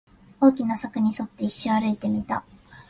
[0.39, 2.43] 大きな柵に沿って、一周歩いてみた